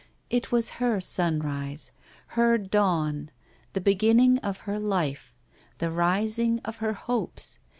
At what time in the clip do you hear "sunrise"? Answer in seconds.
0.99-1.91